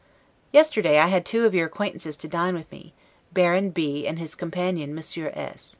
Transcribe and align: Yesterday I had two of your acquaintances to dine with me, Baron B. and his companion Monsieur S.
Yesterday 0.51 0.97
I 0.97 1.09
had 1.09 1.27
two 1.27 1.45
of 1.45 1.53
your 1.53 1.67
acquaintances 1.67 2.17
to 2.17 2.27
dine 2.27 2.55
with 2.55 2.71
me, 2.71 2.91
Baron 3.33 3.69
B. 3.69 4.07
and 4.07 4.17
his 4.17 4.33
companion 4.33 4.95
Monsieur 4.95 5.31
S. 5.35 5.69